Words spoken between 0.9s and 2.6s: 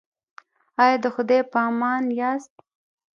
د خدای په امان یاست؟